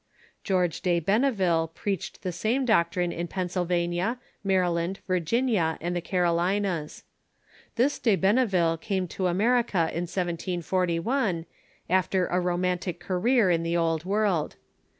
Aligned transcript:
George 0.43 0.81
de 0.81 0.99
Benneville 0.99 1.75
preached 1.75 2.23
the 2.23 2.31
same 2.31 2.65
doctrine 2.65 3.11
in 3.11 3.27
Pennsylvania, 3.27 4.17
Maryland, 4.43 4.99
Virginia, 5.05 5.77
and 5.79 5.95
the 5.95 6.01
Carolinas. 6.01 7.03
This 7.75 7.99
De 7.99 8.15
Benneville 8.17 8.81
came 8.81 9.07
to 9.09 9.27
America 9.27 9.91
in 9.93 10.07
1V41, 10.07 11.45
after 11.87 12.25
a 12.25 12.39
romantic 12.39 12.99
career 12.99 13.51
in 13.51 13.61
the 13.61 13.77
Old 13.77 14.03
World. 14.03 14.55